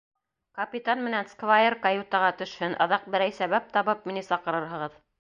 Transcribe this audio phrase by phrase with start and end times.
[0.59, 5.03] Капитан менән сквайр каютаға төшһөн, аҙаҡ берәй сәбәп табып мине саҡырырһығыҙ.